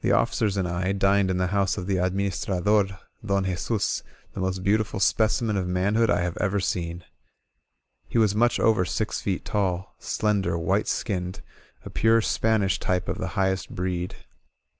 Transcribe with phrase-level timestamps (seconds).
[0.00, 4.40] The officers and I dined in the house of the admims trader Don Jesus, the
[4.40, 7.04] most beautiful specimen of man hood I have ever seen.
[8.08, 11.40] He was much over six feet tall, slender, white skinned—
[11.84, 14.16] a pure Spanish type of the highest breed.